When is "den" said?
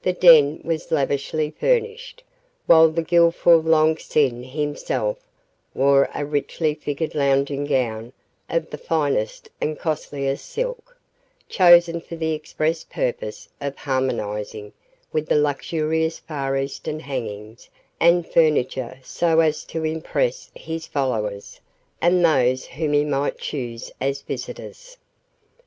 0.14-0.62